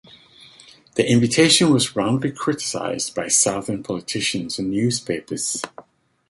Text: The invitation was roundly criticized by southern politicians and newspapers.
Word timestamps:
The 0.95 1.07
invitation 1.07 1.71
was 1.71 1.95
roundly 1.95 2.31
criticized 2.31 3.13
by 3.13 3.27
southern 3.27 3.83
politicians 3.83 4.57
and 4.57 4.71
newspapers. 4.71 5.61